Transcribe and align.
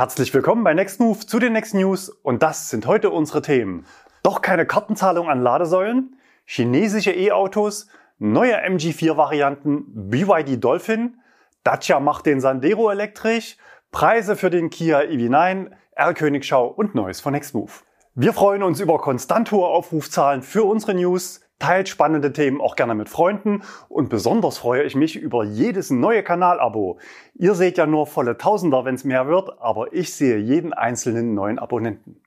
Herzlich 0.00 0.32
willkommen 0.32 0.64
bei 0.64 0.72
Next 0.72 0.98
Move 0.98 1.18
zu 1.26 1.38
den 1.38 1.52
Next 1.52 1.74
News 1.74 2.08
und 2.08 2.42
das 2.42 2.70
sind 2.70 2.86
heute 2.86 3.10
unsere 3.10 3.42
Themen. 3.42 3.84
Doch 4.22 4.40
keine 4.40 4.64
Kartenzahlung 4.64 5.28
an 5.28 5.42
Ladesäulen, 5.42 6.16
chinesische 6.46 7.12
E-Autos, 7.12 7.86
neue 8.18 8.56
MG4-Varianten, 8.66 10.08
BYD 10.08 10.64
Dolphin, 10.64 11.18
Dacia 11.64 12.00
macht 12.00 12.24
den 12.24 12.40
Sandero 12.40 12.90
elektrisch, 12.90 13.58
Preise 13.92 14.36
für 14.36 14.48
den 14.48 14.70
Kia 14.70 15.00
EV9, 15.00 15.70
R-Königschau 15.92 16.66
und 16.68 16.94
Neues 16.94 17.20
von 17.20 17.34
Nextmove. 17.34 17.84
Wir 18.14 18.32
freuen 18.32 18.62
uns 18.62 18.80
über 18.80 18.96
konstant 19.00 19.52
hohe 19.52 19.68
Aufrufzahlen 19.68 20.40
für 20.40 20.64
unsere 20.64 20.94
News, 20.94 21.42
teilt 21.60 21.88
spannende 21.88 22.32
Themen 22.32 22.60
auch 22.60 22.74
gerne 22.74 22.96
mit 22.96 23.08
Freunden 23.08 23.62
und 23.88 24.08
besonders 24.08 24.58
freue 24.58 24.82
ich 24.82 24.96
mich 24.96 25.14
über 25.14 25.44
jedes 25.44 25.90
neue 25.90 26.24
Kanalabo. 26.24 26.98
Ihr 27.34 27.54
seht 27.54 27.78
ja 27.78 27.86
nur 27.86 28.08
volle 28.08 28.36
Tausender, 28.36 28.84
wenn 28.84 28.96
es 28.96 29.04
mehr 29.04 29.28
wird, 29.28 29.60
aber 29.60 29.92
ich 29.92 30.12
sehe 30.12 30.38
jeden 30.38 30.72
einzelnen 30.72 31.34
neuen 31.34 31.60
Abonnenten. 31.60 32.20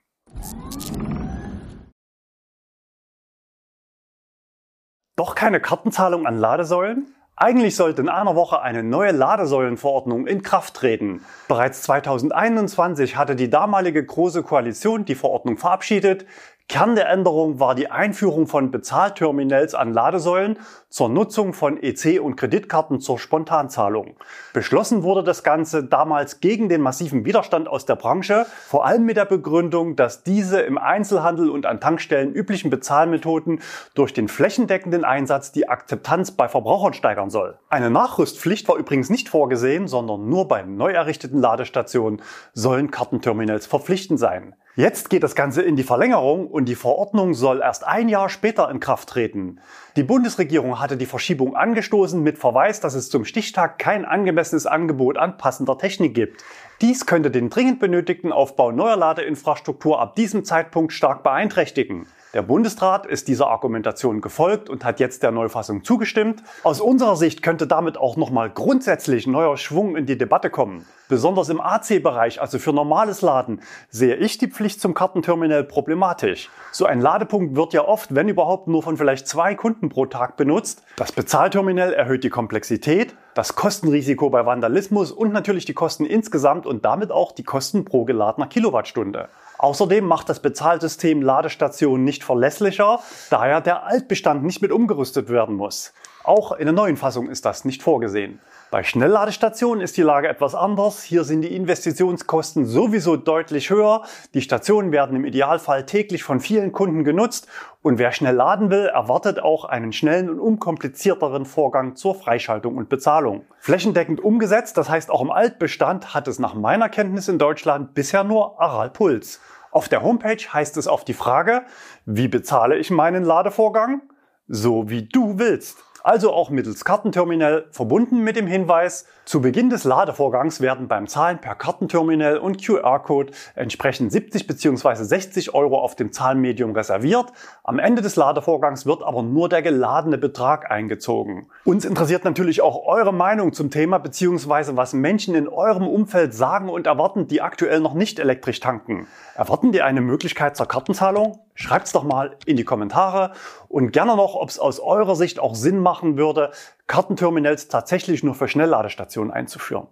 Doch 5.16 5.34
keine 5.34 5.60
Kartenzahlung 5.60 6.26
an 6.26 6.38
Ladesäulen? 6.38 7.14
Eigentlich 7.36 7.74
sollte 7.74 8.00
in 8.00 8.08
einer 8.08 8.36
Woche 8.36 8.62
eine 8.62 8.84
neue 8.84 9.10
Ladesäulenverordnung 9.10 10.28
in 10.28 10.42
Kraft 10.42 10.74
treten. 10.74 11.24
Bereits 11.48 11.82
2021 11.82 13.16
hatte 13.16 13.34
die 13.34 13.50
damalige 13.50 14.04
Große 14.04 14.44
Koalition 14.44 15.04
die 15.04 15.16
Verordnung 15.16 15.56
verabschiedet. 15.56 16.26
Kern 16.66 16.96
der 16.96 17.10
Änderung 17.10 17.60
war 17.60 17.74
die 17.74 17.90
Einführung 17.90 18.46
von 18.46 18.70
Bezahlterminals 18.70 19.74
an 19.74 19.92
Ladesäulen 19.92 20.58
zur 20.88 21.10
Nutzung 21.10 21.52
von 21.52 21.78
EC- 21.78 22.20
und 22.20 22.36
Kreditkarten 22.36 23.00
zur 23.00 23.18
Spontanzahlung. 23.18 24.16
Beschlossen 24.54 25.02
wurde 25.02 25.22
das 25.22 25.42
Ganze 25.42 25.84
damals 25.84 26.40
gegen 26.40 26.70
den 26.70 26.80
massiven 26.80 27.26
Widerstand 27.26 27.68
aus 27.68 27.84
der 27.84 27.96
Branche, 27.96 28.46
vor 28.66 28.86
allem 28.86 29.04
mit 29.04 29.18
der 29.18 29.26
Begründung, 29.26 29.94
dass 29.94 30.24
diese 30.24 30.62
im 30.62 30.78
Einzelhandel 30.78 31.50
und 31.50 31.66
an 31.66 31.80
Tankstellen 31.80 32.32
üblichen 32.32 32.70
Bezahlmethoden 32.70 33.60
durch 33.94 34.14
den 34.14 34.26
flächendeckenden 34.26 35.04
Einsatz 35.04 35.52
die 35.52 35.68
Akzeptanz 35.68 36.30
bei 36.30 36.48
Verbrauchern 36.48 36.94
steigern 36.94 37.28
soll. 37.28 37.58
Eine 37.68 37.90
Nachrüstpflicht 37.90 38.66
war 38.68 38.76
übrigens 38.76 39.10
nicht 39.10 39.28
vorgesehen, 39.28 39.86
sondern 39.86 40.30
nur 40.30 40.48
bei 40.48 40.62
neu 40.62 40.92
errichteten 40.92 41.40
Ladestationen 41.40 42.22
sollen 42.54 42.90
Kartenterminals 42.90 43.66
verpflichtend 43.66 44.18
sein. 44.18 44.56
Jetzt 44.76 45.08
geht 45.08 45.22
das 45.22 45.36
Ganze 45.36 45.62
in 45.62 45.76
die 45.76 45.84
Verlängerung 45.84 46.48
und 46.48 46.64
die 46.64 46.74
Verordnung 46.74 47.32
soll 47.32 47.60
erst 47.60 47.86
ein 47.86 48.08
Jahr 48.08 48.28
später 48.28 48.68
in 48.72 48.80
Kraft 48.80 49.08
treten. 49.08 49.60
Die 49.94 50.02
Bundesregierung 50.02 50.80
hatte 50.80 50.96
die 50.96 51.06
Verschiebung 51.06 51.54
angestoßen 51.54 52.20
mit 52.20 52.38
Verweis, 52.38 52.80
dass 52.80 52.94
es 52.94 53.08
zum 53.08 53.24
Stichtag 53.24 53.78
kein 53.78 54.04
angemessenes 54.04 54.66
Angebot 54.66 55.16
an 55.16 55.38
passender 55.38 55.78
Technik 55.78 56.16
gibt. 56.16 56.42
Dies 56.80 57.06
könnte 57.06 57.30
den 57.30 57.50
dringend 57.50 57.78
benötigten 57.78 58.32
Aufbau 58.32 58.72
neuer 58.72 58.96
Ladeinfrastruktur 58.96 60.00
ab 60.00 60.16
diesem 60.16 60.44
Zeitpunkt 60.44 60.92
stark 60.92 61.22
beeinträchtigen. 61.22 62.08
Der 62.34 62.42
Bundesrat 62.42 63.06
ist 63.06 63.28
dieser 63.28 63.46
Argumentation 63.46 64.20
gefolgt 64.20 64.68
und 64.68 64.84
hat 64.84 64.98
jetzt 64.98 65.22
der 65.22 65.30
Neufassung 65.30 65.84
zugestimmt. 65.84 66.42
Aus 66.64 66.80
unserer 66.80 67.14
Sicht 67.14 67.42
könnte 67.42 67.68
damit 67.68 67.96
auch 67.96 68.16
nochmal 68.16 68.50
grundsätzlich 68.50 69.28
neuer 69.28 69.56
Schwung 69.56 69.94
in 69.94 70.06
die 70.06 70.18
Debatte 70.18 70.50
kommen. 70.50 70.84
Besonders 71.14 71.48
im 71.48 71.60
AC-Bereich, 71.60 72.40
also 72.40 72.58
für 72.58 72.72
normales 72.72 73.22
Laden, 73.22 73.60
sehe 73.88 74.16
ich 74.16 74.36
die 74.38 74.48
Pflicht 74.48 74.80
zum 74.80 74.94
Kartenterminal 74.94 75.62
problematisch. 75.62 76.50
So 76.72 76.86
ein 76.86 77.00
Ladepunkt 77.00 77.54
wird 77.54 77.72
ja 77.72 77.86
oft, 77.86 78.16
wenn 78.16 78.28
überhaupt, 78.28 78.66
nur 78.66 78.82
von 78.82 78.96
vielleicht 78.96 79.28
zwei 79.28 79.54
Kunden 79.54 79.90
pro 79.90 80.06
Tag 80.06 80.36
benutzt. 80.36 80.82
Das 80.96 81.12
Bezahlterminal 81.12 81.92
erhöht 81.92 82.24
die 82.24 82.30
Komplexität, 82.30 83.14
das 83.34 83.54
Kostenrisiko 83.54 84.28
bei 84.28 84.44
Vandalismus 84.44 85.12
und 85.12 85.32
natürlich 85.32 85.66
die 85.66 85.72
Kosten 85.72 86.04
insgesamt 86.04 86.66
und 86.66 86.84
damit 86.84 87.12
auch 87.12 87.30
die 87.30 87.44
Kosten 87.44 87.84
pro 87.84 88.04
geladener 88.04 88.48
Kilowattstunde. 88.48 89.28
Außerdem 89.58 90.04
macht 90.04 90.28
das 90.28 90.40
Bezahlsystem 90.40 91.22
Ladestationen 91.22 92.04
nicht 92.04 92.24
verlässlicher, 92.24 92.98
daher 93.30 93.60
der 93.60 93.84
Altbestand 93.84 94.42
nicht 94.42 94.62
mit 94.62 94.72
umgerüstet 94.72 95.28
werden 95.28 95.54
muss. 95.54 95.92
Auch 96.24 96.52
in 96.52 96.64
der 96.64 96.72
neuen 96.72 96.96
Fassung 96.96 97.28
ist 97.28 97.44
das 97.44 97.64
nicht 97.64 97.82
vorgesehen. 97.82 98.40
Bei 98.74 98.82
Schnellladestationen 98.82 99.80
ist 99.80 99.96
die 99.96 100.02
Lage 100.02 100.26
etwas 100.26 100.56
anders. 100.56 101.04
Hier 101.04 101.22
sind 101.22 101.42
die 101.42 101.54
Investitionskosten 101.54 102.66
sowieso 102.66 103.14
deutlich 103.14 103.70
höher. 103.70 104.02
Die 104.34 104.40
Stationen 104.40 104.90
werden 104.90 105.14
im 105.14 105.24
Idealfall 105.24 105.86
täglich 105.86 106.24
von 106.24 106.40
vielen 106.40 106.72
Kunden 106.72 107.04
genutzt 107.04 107.46
und 107.82 108.00
wer 108.00 108.10
schnell 108.10 108.34
laden 108.34 108.70
will, 108.70 108.86
erwartet 108.86 109.38
auch 109.38 109.64
einen 109.64 109.92
schnellen 109.92 110.28
und 110.28 110.40
unkomplizierteren 110.40 111.46
Vorgang 111.46 111.94
zur 111.94 112.16
Freischaltung 112.16 112.76
und 112.76 112.88
Bezahlung. 112.88 113.44
Flächendeckend 113.60 114.18
umgesetzt, 114.18 114.76
das 114.76 114.88
heißt 114.88 115.08
auch 115.08 115.22
im 115.22 115.30
Altbestand, 115.30 116.12
hat 116.12 116.26
es 116.26 116.40
nach 116.40 116.54
meiner 116.54 116.88
Kenntnis 116.88 117.28
in 117.28 117.38
Deutschland 117.38 117.94
bisher 117.94 118.24
nur 118.24 118.60
Aral 118.60 118.90
Puls. 118.90 119.40
Auf 119.70 119.88
der 119.88 120.02
Homepage 120.02 120.52
heißt 120.52 120.76
es 120.78 120.88
auf 120.88 121.04
die 121.04 121.14
Frage, 121.14 121.62
wie 122.06 122.26
bezahle 122.26 122.76
ich 122.76 122.90
meinen 122.90 123.22
Ladevorgang? 123.22 124.02
So 124.48 124.90
wie 124.90 125.04
du 125.04 125.38
willst 125.38 125.78
also 126.04 126.32
auch 126.32 126.50
mittels 126.50 126.84
Kartenterminal, 126.84 127.64
verbunden 127.70 128.22
mit 128.22 128.36
dem 128.36 128.46
Hinweis, 128.46 129.06
zu 129.24 129.40
Beginn 129.40 129.70
des 129.70 129.84
Ladevorgangs 129.84 130.60
werden 130.60 130.86
beim 130.86 131.06
Zahlen 131.06 131.40
per 131.40 131.54
Kartenterminal 131.54 132.36
und 132.36 132.62
QR-Code 132.62 133.32
entsprechend 133.54 134.12
70 134.12 134.46
bzw. 134.46 135.02
60 135.02 135.54
Euro 135.54 135.78
auf 135.78 135.96
dem 135.96 136.12
Zahlmedium 136.12 136.72
reserviert. 136.72 137.32
Am 137.62 137.78
Ende 137.78 138.02
des 138.02 138.16
Ladevorgangs 138.16 138.84
wird 138.84 139.02
aber 139.02 139.22
nur 139.22 139.48
der 139.48 139.62
geladene 139.62 140.18
Betrag 140.18 140.70
eingezogen. 140.70 141.46
Uns 141.64 141.86
interessiert 141.86 142.24
natürlich 142.24 142.60
auch 142.60 142.84
eure 142.84 143.14
Meinung 143.14 143.54
zum 143.54 143.70
Thema 143.70 143.96
bzw. 143.96 144.76
was 144.76 144.92
Menschen 144.92 145.34
in 145.34 145.48
eurem 145.48 145.88
Umfeld 145.88 146.34
sagen 146.34 146.68
und 146.68 146.86
erwarten, 146.86 147.28
die 147.28 147.40
aktuell 147.40 147.80
noch 147.80 147.94
nicht 147.94 148.18
elektrisch 148.18 148.60
tanken. 148.60 149.06
Erwarten 149.36 149.72
die 149.72 149.80
eine 149.80 150.02
Möglichkeit 150.02 150.54
zur 150.54 150.68
Kartenzahlung? 150.68 151.43
Schreibt's 151.54 151.92
doch 151.92 152.02
mal 152.02 152.36
in 152.46 152.56
die 152.56 152.64
Kommentare 152.64 153.32
und 153.68 153.92
gerne 153.92 154.16
noch, 154.16 154.34
ob 154.34 154.48
es 154.48 154.58
aus 154.58 154.80
eurer 154.80 155.14
Sicht 155.14 155.38
auch 155.38 155.54
Sinn 155.54 155.78
machen 155.78 156.16
würde, 156.16 156.50
Kartenterminals 156.88 157.68
tatsächlich 157.68 158.24
nur 158.24 158.34
für 158.34 158.48
Schnellladestationen 158.48 159.32
einzuführen. 159.32 159.86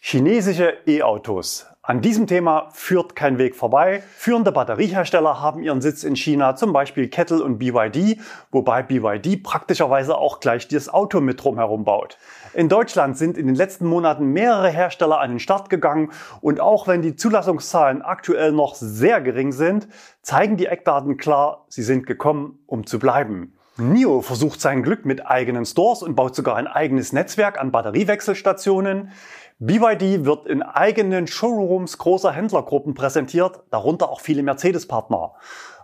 Chinesische 0.00 0.74
E-Autos. 0.86 1.66
An 1.82 2.00
diesem 2.00 2.26
Thema 2.26 2.68
führt 2.72 3.16
kein 3.16 3.38
Weg 3.38 3.56
vorbei. 3.56 4.02
Führende 4.16 4.52
Batteriehersteller 4.52 5.40
haben 5.40 5.62
ihren 5.62 5.80
Sitz 5.80 6.04
in 6.04 6.16
China, 6.16 6.54
zum 6.54 6.72
Beispiel 6.72 7.08
Kettle 7.08 7.42
und 7.42 7.58
BYD, 7.58 8.18
wobei 8.50 8.82
BYD 8.82 9.42
praktischerweise 9.42 10.18
auch 10.18 10.40
gleich 10.40 10.68
das 10.68 10.88
Auto 10.88 11.20
mit 11.20 11.42
drumherum 11.42 11.84
baut. 11.84 12.18
In 12.54 12.68
Deutschland 12.68 13.16
sind 13.16 13.38
in 13.38 13.46
den 13.46 13.54
letzten 13.54 13.86
Monaten 13.86 14.32
mehrere 14.32 14.68
Hersteller 14.68 15.20
an 15.20 15.30
den 15.30 15.40
Start 15.40 15.70
gegangen 15.70 16.10
und 16.40 16.60
auch 16.60 16.86
wenn 16.86 17.02
die 17.02 17.16
Zulassungszahlen 17.16 18.02
aktuell 18.02 18.52
noch 18.52 18.74
sehr 18.74 19.20
gering 19.20 19.52
sind, 19.52 19.88
zeigen 20.22 20.56
die 20.56 20.66
Eckdaten 20.66 21.16
klar, 21.16 21.66
sie 21.68 21.82
sind 21.82 22.06
gekommen, 22.06 22.58
um 22.66 22.86
zu 22.86 22.98
bleiben. 22.98 23.56
NIO 23.78 24.22
versucht 24.22 24.62
sein 24.62 24.82
Glück 24.82 25.04
mit 25.04 25.26
eigenen 25.26 25.66
Stores 25.66 26.02
und 26.02 26.14
baut 26.14 26.34
sogar 26.34 26.56
ein 26.56 26.66
eigenes 26.66 27.12
Netzwerk 27.12 27.60
an 27.60 27.72
Batteriewechselstationen. 27.72 29.10
BYD 29.58 30.26
wird 30.26 30.46
in 30.46 30.62
eigenen 30.62 31.26
Showrooms 31.26 31.96
großer 31.96 32.30
Händlergruppen 32.30 32.92
präsentiert, 32.92 33.62
darunter 33.70 34.10
auch 34.10 34.20
viele 34.20 34.42
Mercedes-Partner. 34.42 35.32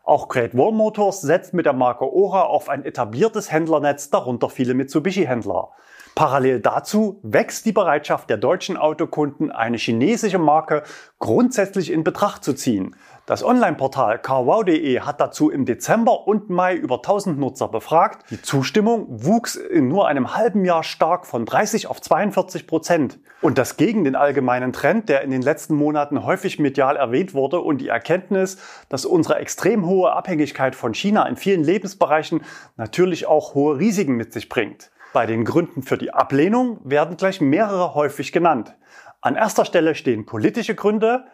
Auch 0.04 0.28
Great 0.28 0.54
Wall 0.54 0.72
Motors 0.72 1.22
setzt 1.22 1.54
mit 1.54 1.64
der 1.64 1.72
Marke 1.72 2.04
Ora 2.04 2.42
auf 2.42 2.68
ein 2.68 2.84
etabliertes 2.84 3.50
Händlernetz, 3.50 4.10
darunter 4.10 4.50
viele 4.50 4.74
Mitsubishi-Händler. 4.74 5.70
Parallel 6.14 6.60
dazu 6.60 7.18
wächst 7.22 7.64
die 7.64 7.72
Bereitschaft 7.72 8.28
der 8.28 8.36
deutschen 8.36 8.76
Autokunden, 8.76 9.50
eine 9.50 9.78
chinesische 9.78 10.38
Marke 10.38 10.82
grundsätzlich 11.18 11.90
in 11.90 12.04
Betracht 12.04 12.44
zu 12.44 12.52
ziehen. 12.52 12.94
Das 13.24 13.44
Online-Portal 13.44 14.18
carwow.de 14.18 14.98
hat 14.98 15.20
dazu 15.20 15.48
im 15.48 15.64
Dezember 15.64 16.26
und 16.26 16.50
Mai 16.50 16.74
über 16.74 16.96
1000 16.96 17.38
Nutzer 17.38 17.68
befragt. 17.68 18.28
Die 18.30 18.42
Zustimmung 18.42 19.06
wuchs 19.08 19.54
in 19.54 19.86
nur 19.86 20.08
einem 20.08 20.34
halben 20.34 20.64
Jahr 20.64 20.82
stark 20.82 21.24
von 21.24 21.46
30 21.46 21.86
auf 21.86 22.00
42 22.00 22.66
Prozent. 22.66 23.20
Und 23.40 23.58
das 23.58 23.76
gegen 23.76 24.02
den 24.02 24.16
allgemeinen 24.16 24.72
Trend, 24.72 25.08
der 25.08 25.22
in 25.22 25.30
den 25.30 25.40
letzten 25.40 25.76
Monaten 25.76 26.24
häufig 26.24 26.58
medial 26.58 26.96
erwähnt 26.96 27.32
wurde 27.32 27.60
und 27.60 27.80
die 27.80 27.86
Erkenntnis, 27.86 28.56
dass 28.88 29.04
unsere 29.04 29.36
extrem 29.36 29.86
hohe 29.86 30.12
Abhängigkeit 30.12 30.74
von 30.74 30.92
China 30.92 31.24
in 31.28 31.36
vielen 31.36 31.62
Lebensbereichen 31.62 32.42
natürlich 32.76 33.26
auch 33.26 33.54
hohe 33.54 33.78
Risiken 33.78 34.16
mit 34.16 34.32
sich 34.32 34.48
bringt. 34.48 34.90
Bei 35.12 35.26
den 35.26 35.44
Gründen 35.44 35.82
für 35.82 35.96
die 35.96 36.12
Ablehnung 36.12 36.80
werden 36.82 37.16
gleich 37.16 37.40
mehrere 37.40 37.94
häufig 37.94 38.32
genannt. 38.32 38.74
An 39.20 39.36
erster 39.36 39.64
Stelle 39.64 39.94
stehen 39.94 40.26
politische 40.26 40.74
Gründe, 40.74 41.26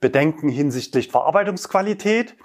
Bedenken 0.00 0.48
hinsichtlich 0.48 1.08
Verarbeitungsqualität, 1.10 2.36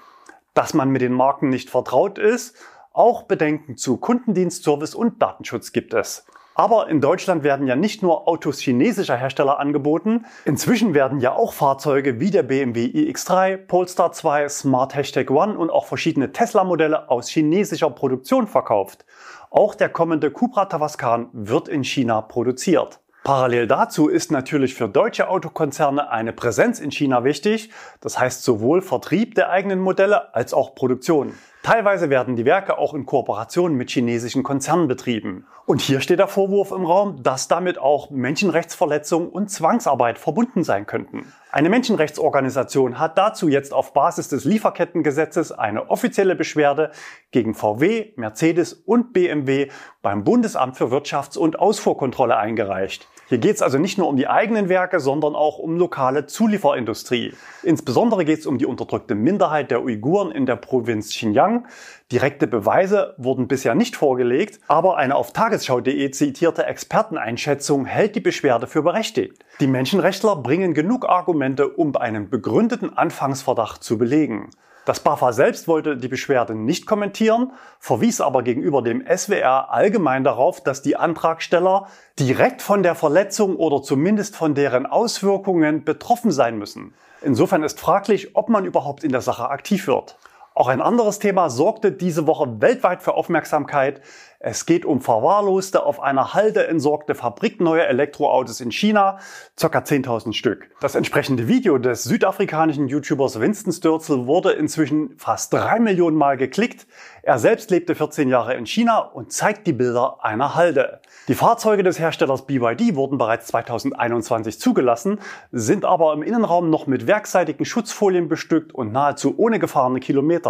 dass 0.53 0.73
man 0.73 0.89
mit 0.89 1.01
den 1.01 1.13
Marken 1.13 1.49
nicht 1.49 1.69
vertraut 1.69 2.17
ist, 2.17 2.55
auch 2.93 3.23
Bedenken 3.23 3.77
zu 3.77 3.97
Kundendienst, 3.97 4.63
Service 4.63 4.95
und 4.95 5.21
Datenschutz 5.21 5.71
gibt 5.71 5.93
es. 5.93 6.25
Aber 6.53 6.89
in 6.89 7.01
Deutschland 7.01 7.43
werden 7.43 7.65
ja 7.65 7.75
nicht 7.75 8.03
nur 8.03 8.27
Autos 8.27 8.59
chinesischer 8.59 9.15
Hersteller 9.15 9.59
angeboten, 9.59 10.25
inzwischen 10.45 10.93
werden 10.93 11.19
ja 11.19 11.33
auch 11.33 11.53
Fahrzeuge 11.53 12.19
wie 12.19 12.29
der 12.29 12.43
BMW 12.43 12.85
iX3, 12.85 13.57
Polestar 13.57 14.11
2, 14.11 14.49
Smart 14.49 14.93
Hashtag 14.95 15.31
One 15.31 15.57
und 15.57 15.69
auch 15.69 15.85
verschiedene 15.85 16.33
Tesla-Modelle 16.33 17.09
aus 17.09 17.29
chinesischer 17.29 17.89
Produktion 17.89 18.47
verkauft. 18.47 19.05
Auch 19.49 19.75
der 19.75 19.89
kommende 19.89 20.31
Cupra 20.31 20.65
Tavascan 20.65 21.29
wird 21.33 21.67
in 21.67 21.83
China 21.83 22.21
produziert. 22.21 23.00
Parallel 23.23 23.67
dazu 23.67 24.07
ist 24.07 24.31
natürlich 24.31 24.73
für 24.73 24.89
deutsche 24.89 25.27
Autokonzerne 25.27 26.09
eine 26.09 26.33
Präsenz 26.33 26.79
in 26.79 26.91
China 26.91 27.23
wichtig, 27.23 27.69
das 27.99 28.17
heißt 28.17 28.43
sowohl 28.43 28.81
Vertrieb 28.81 29.35
der 29.35 29.51
eigenen 29.51 29.79
Modelle 29.79 30.33
als 30.33 30.55
auch 30.55 30.73
Produktion. 30.73 31.35
Teilweise 31.63 32.09
werden 32.09 32.35
die 32.35 32.45
Werke 32.45 32.79
auch 32.79 32.95
in 32.95 33.05
Kooperation 33.05 33.75
mit 33.75 33.91
chinesischen 33.91 34.41
Konzernen 34.41 34.87
betrieben. 34.87 35.45
Und 35.67 35.79
hier 35.79 36.01
steht 36.01 36.17
der 36.17 36.27
Vorwurf 36.27 36.71
im 36.71 36.85
Raum, 36.85 37.21
dass 37.21 37.47
damit 37.47 37.77
auch 37.77 38.09
Menschenrechtsverletzungen 38.09 39.29
und 39.29 39.51
Zwangsarbeit 39.51 40.17
verbunden 40.17 40.63
sein 40.63 40.87
könnten. 40.87 41.31
Eine 41.51 41.69
Menschenrechtsorganisation 41.69 42.97
hat 42.97 43.19
dazu 43.19 43.47
jetzt 43.47 43.73
auf 43.73 43.93
Basis 43.93 44.27
des 44.27 44.43
Lieferkettengesetzes 44.43 45.51
eine 45.51 45.91
offizielle 45.91 46.35
Beschwerde 46.35 46.91
gegen 47.29 47.53
VW, 47.53 48.13
Mercedes 48.15 48.73
und 48.73 49.13
BMW 49.13 49.69
beim 50.01 50.23
Bundesamt 50.23 50.77
für 50.77 50.85
Wirtschafts- 50.85 51.37
und 51.37 51.59
Ausfuhrkontrolle 51.59 52.37
eingereicht. 52.37 53.07
Hier 53.31 53.37
geht 53.37 53.55
es 53.55 53.61
also 53.61 53.77
nicht 53.77 53.97
nur 53.97 54.09
um 54.09 54.17
die 54.17 54.27
eigenen 54.27 54.67
Werke, 54.67 54.99
sondern 54.99 55.35
auch 55.35 55.57
um 55.57 55.77
lokale 55.77 56.25
Zulieferindustrie. 56.25 57.31
Insbesondere 57.63 58.25
geht 58.25 58.39
es 58.39 58.45
um 58.45 58.57
die 58.57 58.65
unterdrückte 58.65 59.15
Minderheit 59.15 59.71
der 59.71 59.83
Uiguren 59.83 60.31
in 60.31 60.45
der 60.45 60.57
Provinz 60.57 61.11
Xinjiang. 61.11 61.65
Direkte 62.11 62.45
Beweise 62.45 63.15
wurden 63.17 63.47
bisher 63.47 63.73
nicht 63.73 63.95
vorgelegt, 63.95 64.59
aber 64.67 64.97
eine 64.97 65.15
auf 65.15 65.31
tagesschau.de 65.31 66.11
zitierte 66.11 66.65
Experteneinschätzung 66.65 67.85
hält 67.85 68.17
die 68.17 68.19
Beschwerde 68.19 68.67
für 68.67 68.83
berechtigt. 68.83 69.45
Die 69.61 69.67
Menschenrechtler 69.67 70.35
bringen 70.35 70.73
genug 70.73 71.07
Argumente, 71.07 71.69
um 71.69 71.95
einen 71.95 72.29
begründeten 72.29 72.97
Anfangsverdacht 72.97 73.81
zu 73.81 73.97
belegen. 73.97 74.49
Das 74.85 74.99
BAFA 74.99 75.31
selbst 75.31 75.67
wollte 75.67 75.95
die 75.95 76.07
Beschwerde 76.07 76.55
nicht 76.55 76.87
kommentieren, 76.87 77.51
verwies 77.79 78.19
aber 78.19 78.41
gegenüber 78.41 78.81
dem 78.81 79.05
SWR 79.05 79.71
allgemein 79.71 80.23
darauf, 80.23 80.61
dass 80.61 80.81
die 80.81 80.95
Antragsteller 80.95 81.87
direkt 82.17 82.63
von 82.63 82.81
der 82.81 82.95
Verletzung 82.95 83.57
oder 83.57 83.83
zumindest 83.83 84.35
von 84.35 84.55
deren 84.55 84.87
Auswirkungen 84.87 85.83
betroffen 85.83 86.31
sein 86.31 86.57
müssen. 86.57 86.95
Insofern 87.21 87.61
ist 87.61 87.79
fraglich, 87.79 88.35
ob 88.35 88.49
man 88.49 88.65
überhaupt 88.65 89.03
in 89.03 89.11
der 89.11 89.21
Sache 89.21 89.49
aktiv 89.49 89.85
wird. 89.85 90.17
Auch 90.53 90.67
ein 90.67 90.81
anderes 90.81 91.19
Thema 91.19 91.49
sorgte 91.49 91.93
diese 91.93 92.27
Woche 92.27 92.59
weltweit 92.59 93.01
für 93.03 93.13
Aufmerksamkeit. 93.13 94.01
Es 94.43 94.65
geht 94.65 94.85
um 94.85 94.99
verwahrloste, 94.99 95.85
auf 95.85 96.01
einer 96.01 96.33
Halde 96.33 96.67
entsorgte 96.67 97.15
fabrikneue 97.15 97.85
Elektroautos 97.85 98.59
in 98.59 98.71
China, 98.71 99.19
ca. 99.55 99.67
10.000 99.67 100.33
Stück. 100.33 100.71
Das 100.81 100.95
entsprechende 100.95 101.47
Video 101.47 101.77
des 101.77 102.03
südafrikanischen 102.03 102.87
YouTubers 102.87 103.39
Winston 103.39 103.71
Stürzel 103.71 104.25
wurde 104.25 104.51
inzwischen 104.51 105.15
fast 105.17 105.53
drei 105.53 105.79
Millionen 105.79 106.17
Mal 106.17 106.35
geklickt. 106.35 106.85
Er 107.23 107.37
selbst 107.37 107.69
lebte 107.69 107.93
14 107.93 108.27
Jahre 108.27 108.55
in 108.55 108.65
China 108.65 108.97
und 108.97 109.31
zeigt 109.31 109.67
die 109.67 109.73
Bilder 109.73 110.17
einer 110.21 110.55
Halde. 110.55 111.01
Die 111.27 111.35
Fahrzeuge 111.35 111.83
des 111.83 111.99
Herstellers 111.99 112.47
BYD 112.47 112.95
wurden 112.95 113.19
bereits 113.19 113.45
2021 113.47 114.59
zugelassen, 114.59 115.19
sind 115.51 115.85
aber 115.85 116.13
im 116.13 116.23
Innenraum 116.23 116.71
noch 116.71 116.87
mit 116.87 117.05
werkseitigen 117.05 117.63
Schutzfolien 117.63 118.27
bestückt 118.27 118.73
und 118.73 118.91
nahezu 118.91 119.35
ohne 119.37 119.59
gefahrene 119.59 119.99
Kilometer. 119.99 120.40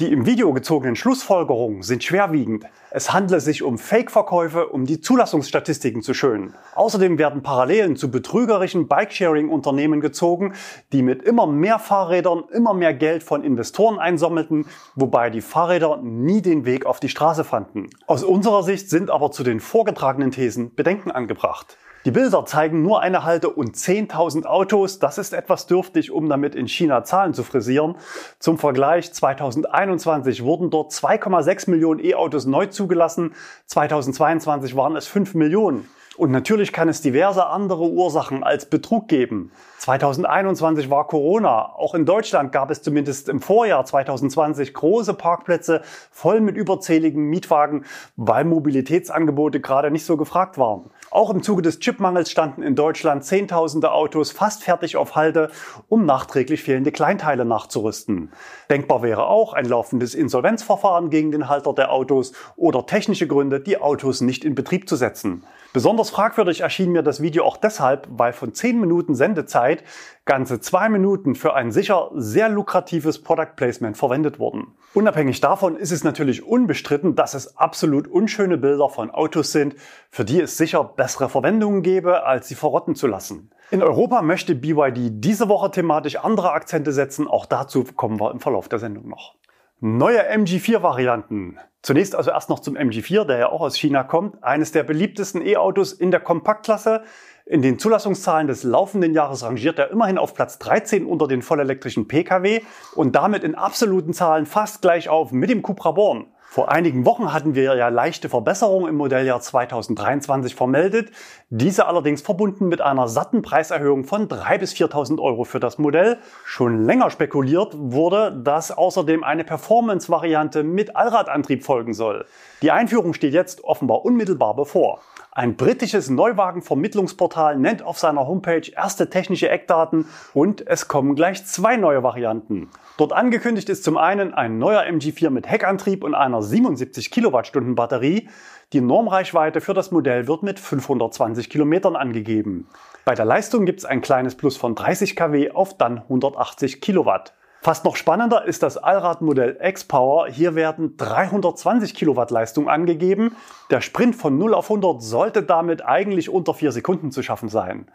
Die 0.00 0.10
im 0.10 0.26
Video 0.26 0.52
gezogenen 0.52 0.96
Schlussfolgerungen 0.96 1.82
sind 1.82 2.02
schwerwiegend. 2.02 2.64
Es 2.90 3.12
handle 3.12 3.40
sich 3.40 3.62
um 3.62 3.78
Fake-Verkäufe, 3.78 4.66
um 4.66 4.84
die 4.84 5.00
Zulassungsstatistiken 5.00 6.02
zu 6.02 6.12
schönen. 6.12 6.54
Außerdem 6.74 7.18
werden 7.18 7.42
Parallelen 7.42 7.94
zu 7.96 8.10
betrügerischen 8.10 8.88
Bikesharing-Unternehmen 8.88 10.00
gezogen, 10.00 10.54
die 10.92 11.02
mit 11.02 11.22
immer 11.22 11.46
mehr 11.46 11.78
Fahrrädern 11.78 12.44
immer 12.52 12.74
mehr 12.74 12.94
Geld 12.94 13.22
von 13.22 13.44
Investoren 13.44 13.98
einsammelten, 13.98 14.66
wobei 14.96 15.30
die 15.30 15.40
Fahrräder 15.40 15.98
nie 15.98 16.42
den 16.42 16.64
Weg 16.64 16.84
auf 16.84 16.98
die 16.98 17.08
Straße 17.08 17.44
fanden. 17.44 17.88
Aus 18.06 18.24
unserer 18.24 18.62
Sicht 18.62 18.90
sind 18.90 19.10
aber 19.10 19.30
zu 19.30 19.44
den 19.44 19.60
vorgetragenen 19.60 20.32
Thesen 20.32 20.74
Bedenken 20.74 21.10
angebracht. 21.10 21.76
Die 22.04 22.10
Bilder 22.10 22.44
zeigen 22.46 22.82
nur 22.82 23.00
eine 23.00 23.22
Halte 23.22 23.48
und 23.48 23.76
10.000 23.76 24.44
Autos. 24.44 24.98
Das 24.98 25.18
ist 25.18 25.32
etwas 25.32 25.68
dürftig, 25.68 26.10
um 26.10 26.28
damit 26.28 26.56
in 26.56 26.66
China 26.66 27.04
Zahlen 27.04 27.32
zu 27.32 27.44
frisieren. 27.44 27.94
Zum 28.40 28.58
Vergleich, 28.58 29.12
2021 29.12 30.42
wurden 30.42 30.70
dort 30.70 30.90
2,6 30.90 31.70
Millionen 31.70 32.04
E-Autos 32.04 32.44
neu 32.44 32.66
zugelassen. 32.66 33.34
2022 33.66 34.74
waren 34.74 34.96
es 34.96 35.06
5 35.06 35.34
Millionen. 35.34 35.88
Und 36.16 36.30
natürlich 36.30 36.72
kann 36.72 36.88
es 36.88 37.00
diverse 37.00 37.46
andere 37.46 37.88
Ursachen 37.88 38.42
als 38.42 38.66
Betrug 38.66 39.08
geben. 39.08 39.50
2021 39.78 40.90
war 40.90 41.06
Corona. 41.06 41.72
Auch 41.74 41.94
in 41.94 42.04
Deutschland 42.04 42.52
gab 42.52 42.70
es 42.70 42.82
zumindest 42.82 43.28
im 43.28 43.40
Vorjahr 43.40 43.84
2020 43.84 44.74
große 44.74 45.14
Parkplätze 45.14 45.82
voll 46.10 46.40
mit 46.40 46.56
überzähligen 46.56 47.30
Mietwagen, 47.30 47.84
weil 48.16 48.44
Mobilitätsangebote 48.44 49.60
gerade 49.60 49.90
nicht 49.90 50.04
so 50.04 50.16
gefragt 50.16 50.58
waren. 50.58 50.90
Auch 51.12 51.28
im 51.28 51.42
Zuge 51.42 51.60
des 51.60 51.78
Chipmangels 51.78 52.30
standen 52.30 52.62
in 52.62 52.74
Deutschland 52.74 53.22
Zehntausende 53.22 53.92
Autos 53.92 54.32
fast 54.32 54.64
fertig 54.64 54.96
auf 54.96 55.14
Halde, 55.14 55.50
um 55.90 56.06
nachträglich 56.06 56.62
fehlende 56.62 56.90
Kleinteile 56.90 57.44
nachzurüsten. 57.44 58.32
Denkbar 58.70 59.02
wäre 59.02 59.26
auch 59.26 59.52
ein 59.52 59.66
laufendes 59.66 60.14
Insolvenzverfahren 60.14 61.10
gegen 61.10 61.30
den 61.30 61.50
Halter 61.50 61.74
der 61.74 61.92
Autos 61.92 62.32
oder 62.56 62.86
technische 62.86 63.26
Gründe, 63.26 63.60
die 63.60 63.76
Autos 63.76 64.22
nicht 64.22 64.42
in 64.42 64.54
Betrieb 64.54 64.88
zu 64.88 64.96
setzen. 64.96 65.44
Besonders 65.72 66.10
fragwürdig 66.10 66.60
erschien 66.60 66.92
mir 66.92 67.02
das 67.02 67.22
Video 67.22 67.44
auch 67.44 67.56
deshalb, 67.56 68.06
weil 68.10 68.34
von 68.34 68.52
10 68.52 68.78
Minuten 68.78 69.14
Sendezeit 69.14 69.82
ganze 70.26 70.60
zwei 70.60 70.90
Minuten 70.90 71.34
für 71.34 71.54
ein 71.54 71.72
sicher 71.72 72.10
sehr 72.14 72.50
lukratives 72.50 73.22
Product 73.22 73.56
Placement 73.56 73.96
verwendet 73.96 74.38
wurden. 74.38 74.74
Unabhängig 74.92 75.40
davon 75.40 75.76
ist 75.76 75.90
es 75.90 76.04
natürlich 76.04 76.46
unbestritten, 76.46 77.14
dass 77.14 77.32
es 77.32 77.56
absolut 77.56 78.06
unschöne 78.06 78.58
Bilder 78.58 78.90
von 78.90 79.10
Autos 79.10 79.52
sind, 79.52 79.74
für 80.10 80.26
die 80.26 80.42
es 80.42 80.58
sicher 80.58 80.84
bessere 80.84 81.30
Verwendungen 81.30 81.82
gäbe, 81.82 82.26
als 82.26 82.48
sie 82.48 82.54
verrotten 82.54 82.94
zu 82.94 83.06
lassen. 83.06 83.50
In 83.70 83.82
Europa 83.82 84.20
möchte 84.20 84.54
BYD 84.54 85.24
diese 85.24 85.48
Woche 85.48 85.70
thematisch 85.70 86.16
andere 86.16 86.52
Akzente 86.52 86.92
setzen, 86.92 87.26
auch 87.26 87.46
dazu 87.46 87.84
kommen 87.96 88.20
wir 88.20 88.30
im 88.30 88.40
Verlauf 88.40 88.68
der 88.68 88.78
Sendung 88.78 89.08
noch. 89.08 89.36
Neue 89.80 90.30
MG4-Varianten. 90.30 91.58
Zunächst 91.82 92.14
also 92.14 92.30
erst 92.30 92.48
noch 92.48 92.60
zum 92.60 92.76
MG4, 92.76 93.24
der 93.24 93.38
ja 93.38 93.48
auch 93.48 93.60
aus 93.60 93.76
China 93.76 94.04
kommt. 94.04 94.42
Eines 94.44 94.70
der 94.70 94.84
beliebtesten 94.84 95.44
E-Autos 95.44 95.92
in 95.92 96.12
der 96.12 96.20
Kompaktklasse. 96.20 97.02
In 97.44 97.60
den 97.60 97.80
Zulassungszahlen 97.80 98.46
des 98.46 98.62
laufenden 98.62 99.14
Jahres 99.14 99.42
rangiert 99.42 99.80
er 99.80 99.90
immerhin 99.90 100.16
auf 100.16 100.32
Platz 100.32 100.60
13 100.60 101.04
unter 101.04 101.26
den 101.26 101.42
vollelektrischen 101.42 102.06
Pkw 102.06 102.60
und 102.94 103.16
damit 103.16 103.42
in 103.42 103.56
absoluten 103.56 104.12
Zahlen 104.12 104.46
fast 104.46 104.80
gleich 104.80 105.08
auf 105.08 105.32
mit 105.32 105.50
dem 105.50 105.62
Cupra 105.62 105.90
Born. 105.90 106.26
Vor 106.52 106.70
einigen 106.70 107.06
Wochen 107.06 107.32
hatten 107.32 107.54
wir 107.54 107.74
ja 107.76 107.88
leichte 107.88 108.28
Verbesserungen 108.28 108.86
im 108.86 108.96
Modelljahr 108.96 109.40
2023 109.40 110.54
vermeldet, 110.54 111.10
diese 111.48 111.86
allerdings 111.86 112.20
verbunden 112.20 112.68
mit 112.68 112.82
einer 112.82 113.08
satten 113.08 113.40
Preiserhöhung 113.40 114.04
von 114.04 114.28
3.000 114.28 114.58
bis 114.58 114.74
4.000 114.74 115.18
Euro 115.18 115.44
für 115.44 115.60
das 115.60 115.78
Modell. 115.78 116.18
Schon 116.44 116.84
länger 116.84 117.08
spekuliert 117.08 117.72
wurde, 117.74 118.38
dass 118.44 118.70
außerdem 118.70 119.24
eine 119.24 119.44
Performance-Variante 119.44 120.62
mit 120.62 120.94
Allradantrieb 120.94 121.64
folgen 121.64 121.94
soll. 121.94 122.26
Die 122.60 122.70
Einführung 122.70 123.14
steht 123.14 123.32
jetzt 123.32 123.64
offenbar 123.64 124.04
unmittelbar 124.04 124.54
bevor. 124.54 125.00
Ein 125.34 125.56
britisches 125.56 126.10
Neuwagenvermittlungsportal 126.10 127.56
nennt 127.56 127.82
auf 127.82 127.98
seiner 127.98 128.26
Homepage 128.26 128.70
erste 128.76 129.08
technische 129.08 129.48
Eckdaten 129.48 130.04
und 130.34 130.66
es 130.66 130.88
kommen 130.88 131.16
gleich 131.16 131.46
zwei 131.46 131.78
neue 131.78 132.02
Varianten. 132.02 132.68
Dort 132.98 133.14
angekündigt 133.14 133.70
ist 133.70 133.82
zum 133.82 133.96
einen 133.96 134.34
ein 134.34 134.58
neuer 134.58 134.82
MG4 134.82 135.30
mit 135.30 135.48
Heckantrieb 135.48 136.04
und 136.04 136.14
einer 136.14 136.41
77 136.42 137.10
Kilowattstunden 137.10 137.74
Batterie. 137.74 138.28
Die 138.72 138.80
Normreichweite 138.80 139.60
für 139.60 139.74
das 139.74 139.90
Modell 139.90 140.26
wird 140.26 140.42
mit 140.42 140.58
520 140.58 141.50
Kilometern 141.50 141.96
angegeben. 141.96 142.68
Bei 143.04 143.14
der 143.14 143.24
Leistung 143.24 143.66
gibt 143.66 143.80
es 143.80 143.84
ein 143.84 144.00
kleines 144.00 144.34
Plus 144.34 144.56
von 144.56 144.74
30 144.74 145.16
kW 145.16 145.50
auf 145.52 145.76
dann 145.76 145.98
180 145.98 146.80
Kilowatt. 146.80 147.34
Fast 147.64 147.84
noch 147.84 147.94
spannender 147.94 148.44
ist 148.44 148.64
das 148.64 148.76
Allradmodell 148.76 149.56
X-Power. 149.62 150.26
Hier 150.26 150.56
werden 150.56 150.96
320 150.96 151.94
Kilowatt 151.94 152.32
Leistung 152.32 152.68
angegeben. 152.68 153.36
Der 153.70 153.80
Sprint 153.80 154.16
von 154.16 154.36
0 154.36 154.54
auf 154.54 154.64
100 154.68 155.00
sollte 155.00 155.44
damit 155.44 155.84
eigentlich 155.84 156.28
unter 156.28 156.54
4 156.54 156.72
Sekunden 156.72 157.12
zu 157.12 157.22
schaffen 157.22 157.48
sein. 157.48 157.86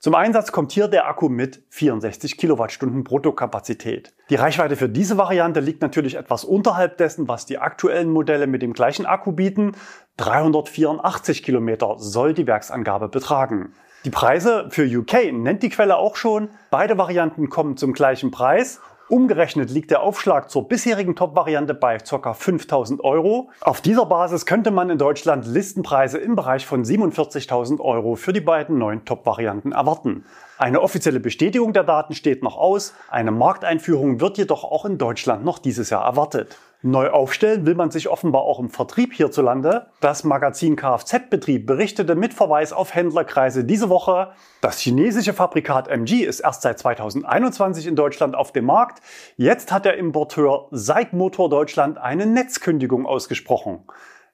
Zum 0.00 0.14
Einsatz 0.14 0.52
kommt 0.52 0.70
hier 0.70 0.86
der 0.86 1.08
Akku 1.08 1.28
mit 1.28 1.64
64 1.70 2.38
Kilowattstunden 2.38 3.02
Bruttokapazität. 3.02 4.14
Die 4.30 4.36
Reichweite 4.36 4.76
für 4.76 4.88
diese 4.88 5.18
Variante 5.18 5.58
liegt 5.58 5.82
natürlich 5.82 6.14
etwas 6.14 6.44
unterhalb 6.44 6.98
dessen, 6.98 7.26
was 7.26 7.46
die 7.46 7.58
aktuellen 7.58 8.08
Modelle 8.08 8.46
mit 8.46 8.62
dem 8.62 8.74
gleichen 8.74 9.06
Akku 9.06 9.32
bieten. 9.32 9.72
384 10.18 11.42
Kilometer 11.42 11.96
soll 11.98 12.32
die 12.32 12.46
Werksangabe 12.46 13.08
betragen. 13.08 13.72
Die 14.04 14.10
Preise 14.10 14.68
für 14.70 14.84
UK 14.84 15.32
nennt 15.32 15.64
die 15.64 15.68
Quelle 15.68 15.96
auch 15.96 16.14
schon. 16.14 16.50
Beide 16.70 16.96
Varianten 16.96 17.48
kommen 17.48 17.76
zum 17.76 17.92
gleichen 17.92 18.30
Preis 18.30 18.80
Umgerechnet 19.08 19.70
liegt 19.70 19.90
der 19.90 20.02
Aufschlag 20.02 20.50
zur 20.50 20.68
bisherigen 20.68 21.16
Top-Variante 21.16 21.72
bei 21.72 21.96
ca. 21.96 22.34
5000 22.34 23.02
Euro. 23.02 23.48
Auf 23.62 23.80
dieser 23.80 24.04
Basis 24.04 24.44
könnte 24.44 24.70
man 24.70 24.90
in 24.90 24.98
Deutschland 24.98 25.46
Listenpreise 25.46 26.18
im 26.18 26.36
Bereich 26.36 26.66
von 26.66 26.84
47.000 26.84 27.80
Euro 27.80 28.16
für 28.16 28.34
die 28.34 28.42
beiden 28.42 28.76
neuen 28.76 29.06
Top-Varianten 29.06 29.72
erwarten. 29.72 30.26
Eine 30.58 30.82
offizielle 30.82 31.20
Bestätigung 31.20 31.72
der 31.72 31.84
Daten 31.84 32.14
steht 32.14 32.42
noch 32.42 32.58
aus. 32.58 32.92
Eine 33.08 33.30
Markteinführung 33.30 34.20
wird 34.20 34.36
jedoch 34.36 34.64
auch 34.64 34.84
in 34.84 34.98
Deutschland 34.98 35.42
noch 35.42 35.58
dieses 35.58 35.88
Jahr 35.88 36.04
erwartet. 36.04 36.58
Neu 36.82 37.10
aufstellen 37.10 37.66
will 37.66 37.74
man 37.74 37.90
sich 37.90 38.08
offenbar 38.08 38.42
auch 38.42 38.60
im 38.60 38.68
Vertrieb 38.68 39.12
hierzulande. 39.12 39.88
Das 39.98 40.22
Magazin 40.22 40.76
Kfz-Betrieb 40.76 41.66
berichtete 41.66 42.14
mit 42.14 42.32
Verweis 42.32 42.72
auf 42.72 42.94
Händlerkreise 42.94 43.64
diese 43.64 43.88
Woche, 43.88 44.30
das 44.60 44.78
chinesische 44.78 45.32
Fabrikat 45.32 45.88
MG 45.88 46.24
ist 46.24 46.38
erst 46.38 46.62
seit 46.62 46.78
2021 46.78 47.88
in 47.88 47.96
Deutschland 47.96 48.36
auf 48.36 48.52
dem 48.52 48.66
Markt. 48.66 49.02
Jetzt 49.36 49.72
hat 49.72 49.86
der 49.86 49.96
Importeur 49.96 50.68
Seid 50.70 51.14
Motor 51.14 51.48
Deutschland 51.48 51.98
eine 51.98 52.26
Netzkündigung 52.26 53.06
ausgesprochen. 53.06 53.80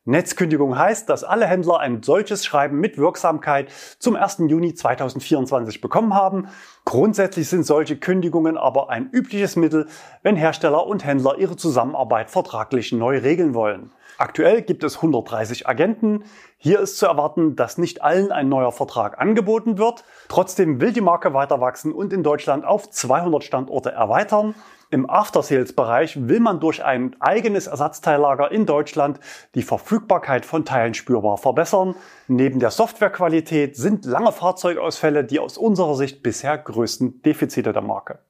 Netzkündigung 0.06 0.78
heißt, 0.78 1.08
dass 1.08 1.24
alle 1.24 1.46
Händler 1.46 1.80
ein 1.80 2.02
solches 2.02 2.44
Schreiben 2.44 2.78
mit 2.78 2.98
Wirksamkeit 2.98 3.70
zum 3.98 4.16
1. 4.16 4.42
Juni 4.48 4.74
2024 4.74 5.80
bekommen 5.80 6.12
haben. 6.12 6.48
Grundsätzlich 6.84 7.48
sind 7.48 7.64
solche 7.64 7.96
Kündigungen 7.96 8.58
aber 8.58 8.90
ein 8.90 9.08
übliches 9.10 9.56
Mittel, 9.56 9.86
wenn 10.22 10.36
Hersteller 10.36 10.86
und 10.86 11.06
Händler 11.06 11.38
ihre 11.38 11.56
Zusammenarbeit 11.56 12.30
vertraglich 12.30 12.92
neu 12.92 13.16
regeln 13.16 13.54
wollen. 13.54 13.92
Aktuell 14.18 14.60
gibt 14.60 14.84
es 14.84 14.96
130 14.96 15.66
Agenten. 15.66 16.24
Hier 16.58 16.80
ist 16.80 16.98
zu 16.98 17.06
erwarten, 17.06 17.56
dass 17.56 17.78
nicht 17.78 18.02
allen 18.02 18.30
ein 18.30 18.50
neuer 18.50 18.72
Vertrag 18.72 19.18
angeboten 19.18 19.78
wird. 19.78 20.04
Trotzdem 20.28 20.82
will 20.82 20.92
die 20.92 21.00
Marke 21.00 21.32
weiter 21.32 21.62
wachsen 21.62 21.92
und 21.92 22.12
in 22.12 22.22
Deutschland 22.22 22.66
auf 22.66 22.90
200 22.90 23.42
Standorte 23.42 23.90
erweitern. 23.90 24.54
Im 24.94 25.10
After-Sales-Bereich 25.10 26.28
will 26.28 26.38
man 26.38 26.60
durch 26.60 26.84
ein 26.84 27.16
eigenes 27.18 27.66
Ersatzteillager 27.66 28.52
in 28.52 28.64
Deutschland 28.64 29.18
die 29.56 29.62
Verfügbarkeit 29.62 30.46
von 30.46 30.64
Teilen 30.64 30.94
spürbar 30.94 31.36
verbessern. 31.36 31.96
Neben 32.28 32.60
der 32.60 32.70
Softwarequalität 32.70 33.74
sind 33.76 34.04
lange 34.04 34.30
Fahrzeugausfälle 34.30 35.24
die 35.24 35.40
aus 35.40 35.58
unserer 35.58 35.96
Sicht 35.96 36.22
bisher 36.22 36.56
größten 36.56 37.22
Defizite 37.22 37.72
der 37.72 37.82
Marke. 37.82 38.20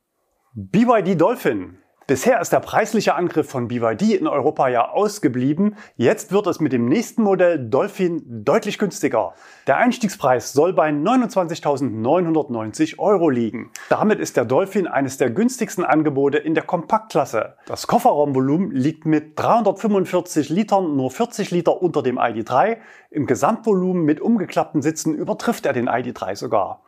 BYD 0.54 1.20
Dolphin 1.20 1.76
Bisher 2.06 2.38
ist 2.38 2.52
der 2.52 2.60
preisliche 2.60 3.14
Angriff 3.14 3.48
von 3.48 3.68
BYD 3.68 4.12
in 4.12 4.26
Europa 4.26 4.68
ja 4.68 4.90
ausgeblieben. 4.90 5.76
Jetzt 5.96 6.32
wird 6.32 6.46
es 6.46 6.60
mit 6.60 6.74
dem 6.74 6.84
nächsten 6.84 7.22
Modell 7.22 7.58
Dolphin 7.58 8.44
deutlich 8.44 8.78
günstiger. 8.78 9.32
Der 9.66 9.78
Einstiegspreis 9.78 10.52
soll 10.52 10.74
bei 10.74 10.90
29.990 10.90 12.98
Euro 12.98 13.30
liegen. 13.30 13.70
Damit 13.88 14.20
ist 14.20 14.36
der 14.36 14.44
Dolphin 14.44 14.86
eines 14.86 15.16
der 15.16 15.30
günstigsten 15.30 15.82
Angebote 15.82 16.36
in 16.36 16.54
der 16.54 16.64
Kompaktklasse. 16.64 17.54
Das 17.64 17.86
Kofferraumvolumen 17.86 18.72
liegt 18.72 19.06
mit 19.06 19.38
345 19.38 20.50
Litern 20.50 20.96
nur 20.96 21.10
40 21.10 21.52
Liter 21.52 21.80
unter 21.80 22.02
dem 22.02 22.18
ID3. 22.18 22.76
Im 23.12 23.24
Gesamtvolumen 23.24 24.04
mit 24.04 24.20
umgeklappten 24.20 24.82
Sitzen 24.82 25.14
übertrifft 25.14 25.64
er 25.64 25.72
den 25.72 25.88
ID3 25.88 26.36
sogar. 26.36 26.82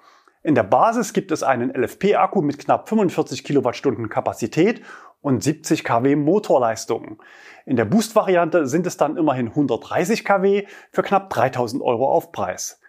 In 0.46 0.54
der 0.54 0.62
Basis 0.62 1.12
gibt 1.12 1.32
es 1.32 1.42
einen 1.42 1.74
LFP-Akku 1.74 2.40
mit 2.40 2.60
knapp 2.60 2.88
45 2.88 3.42
Kilowattstunden 3.42 4.08
Kapazität 4.08 4.80
und 5.26 5.42
70 5.42 5.82
kW 5.82 6.14
Motorleistung. 6.14 7.20
In 7.64 7.74
der 7.74 7.84
Boost-Variante 7.84 8.68
sind 8.68 8.86
es 8.86 8.96
dann 8.96 9.16
immerhin 9.16 9.48
130 9.48 10.24
kW 10.24 10.66
für 10.92 11.02
knapp 11.02 11.30
3000 11.30 11.82
Euro 11.82 12.08
Aufpreis. 12.08 12.80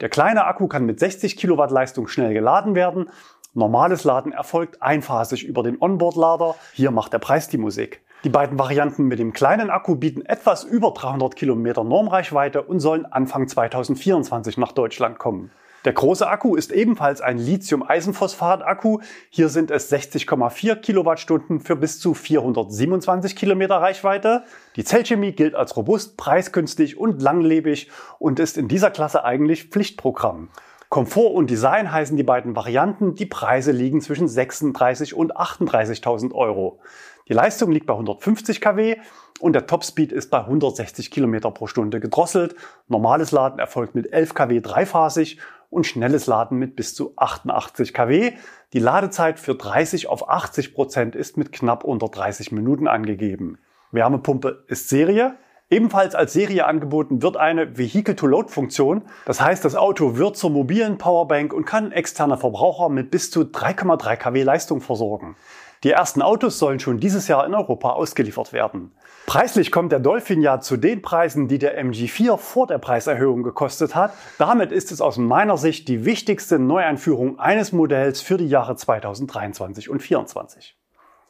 Der 0.00 0.08
kleine 0.08 0.44
Akku 0.44 0.66
kann 0.66 0.86
mit 0.86 0.98
60 0.98 1.36
Kilowatt 1.36 1.70
Leistung 1.70 2.08
schnell 2.08 2.34
geladen 2.34 2.74
werden. 2.74 3.10
Normales 3.52 4.02
Laden 4.02 4.32
erfolgt 4.32 4.82
einphasig 4.82 5.44
über 5.44 5.62
den 5.62 5.80
Onboard-Lader. 5.80 6.56
Hier 6.72 6.90
macht 6.90 7.12
der 7.12 7.20
Preis 7.20 7.46
die 7.46 7.58
Musik. 7.58 8.02
Die 8.24 8.28
beiden 8.28 8.58
Varianten 8.58 9.04
mit 9.04 9.20
dem 9.20 9.32
kleinen 9.32 9.70
Akku 9.70 9.94
bieten 9.94 10.26
etwas 10.26 10.64
über 10.64 10.90
300 10.90 11.36
Kilometer 11.36 11.84
Normreichweite 11.84 12.62
und 12.62 12.80
sollen 12.80 13.06
Anfang 13.06 13.46
2024 13.46 14.58
nach 14.58 14.72
Deutschland 14.72 15.20
kommen. 15.20 15.52
Der 15.84 15.92
große 15.92 16.26
Akku 16.26 16.56
ist 16.56 16.72
ebenfalls 16.72 17.20
ein 17.20 17.36
Lithium-Eisenphosphat-Akku. 17.36 19.00
Hier 19.28 19.50
sind 19.50 19.70
es 19.70 19.92
60,4 19.92 20.76
Kilowattstunden 20.76 21.60
für 21.60 21.76
bis 21.76 22.00
zu 22.00 22.14
427 22.14 23.36
Kilometer 23.36 23.76
Reichweite. 23.76 24.44
Die 24.76 24.84
Zellchemie 24.84 25.32
gilt 25.32 25.54
als 25.54 25.76
robust, 25.76 26.16
preisgünstig 26.16 26.96
und 26.96 27.20
langlebig 27.20 27.90
und 28.18 28.40
ist 28.40 28.56
in 28.56 28.68
dieser 28.68 28.90
Klasse 28.90 29.24
eigentlich 29.24 29.64
Pflichtprogramm. 29.64 30.48
Komfort 30.88 31.34
und 31.34 31.50
Design 31.50 31.92
heißen 31.92 32.16
die 32.16 32.22
beiden 32.22 32.56
Varianten. 32.56 33.14
Die 33.14 33.26
Preise 33.26 33.72
liegen 33.72 34.00
zwischen 34.00 34.28
36 34.28 35.12
und 35.14 35.36
38.000 35.36 36.32
Euro. 36.32 36.80
Die 37.28 37.32
Leistung 37.32 37.72
liegt 37.72 37.86
bei 37.86 37.94
150 37.94 38.60
kW 38.60 38.96
und 39.40 39.54
der 39.54 39.66
Topspeed 39.66 40.12
ist 40.12 40.30
bei 40.30 40.38
160 40.38 41.10
km 41.10 41.40
pro 41.52 41.66
Stunde 41.66 41.98
gedrosselt. 41.98 42.54
Normales 42.86 43.32
Laden 43.32 43.58
erfolgt 43.58 43.94
mit 43.94 44.12
11 44.12 44.34
kW 44.34 44.60
dreiphasig 44.60 45.38
und 45.74 45.86
schnelles 45.86 46.26
Laden 46.26 46.58
mit 46.58 46.76
bis 46.76 46.94
zu 46.94 47.12
88 47.16 47.92
kW. 47.92 48.32
Die 48.72 48.78
Ladezeit 48.78 49.38
für 49.38 49.54
30 49.54 50.08
auf 50.08 50.28
80 50.28 50.72
Prozent 50.72 51.16
ist 51.16 51.36
mit 51.36 51.52
knapp 51.52 51.84
unter 51.84 52.08
30 52.08 52.52
Minuten 52.52 52.88
angegeben. 52.88 53.58
Wärmepumpe 53.90 54.64
ist 54.68 54.88
Serie. 54.88 55.36
Ebenfalls 55.70 56.14
als 56.14 56.32
Serie 56.32 56.66
angeboten 56.66 57.22
wird 57.22 57.36
eine 57.36 57.76
Vehicle-to-Load-Funktion. 57.76 59.02
Das 59.26 59.40
heißt, 59.40 59.64
das 59.64 59.74
Auto 59.74 60.16
wird 60.16 60.36
zur 60.36 60.50
mobilen 60.50 60.98
Powerbank 60.98 61.52
und 61.52 61.64
kann 61.64 61.90
externe 61.90 62.36
Verbraucher 62.36 62.88
mit 62.88 63.10
bis 63.10 63.30
zu 63.30 63.42
3,3 63.42 64.16
kW 64.16 64.42
Leistung 64.42 64.80
versorgen. 64.80 65.36
Die 65.82 65.90
ersten 65.90 66.22
Autos 66.22 66.58
sollen 66.58 66.80
schon 66.80 66.98
dieses 66.98 67.28
Jahr 67.28 67.44
in 67.46 67.54
Europa 67.54 67.90
ausgeliefert 67.90 68.52
werden. 68.52 68.92
Preislich 69.26 69.72
kommt 69.72 69.90
der 69.90 70.00
Dolphin 70.00 70.42
ja 70.42 70.60
zu 70.60 70.76
den 70.76 71.00
Preisen, 71.00 71.48
die 71.48 71.58
der 71.58 71.82
MG4 71.82 72.36
vor 72.36 72.66
der 72.66 72.78
Preiserhöhung 72.78 73.42
gekostet 73.42 73.94
hat. 73.94 74.12
Damit 74.38 74.70
ist 74.70 74.92
es 74.92 75.00
aus 75.00 75.16
meiner 75.16 75.56
Sicht 75.56 75.88
die 75.88 76.04
wichtigste 76.04 76.58
Neueinführung 76.58 77.38
eines 77.38 77.72
Modells 77.72 78.20
für 78.20 78.36
die 78.36 78.48
Jahre 78.48 78.76
2023 78.76 79.88
und 79.88 80.00
2024. 80.00 80.76